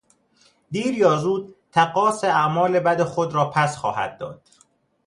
[0.71, 4.41] دیر یا زود تقاص اعمال بد خود را پس خواهد داد.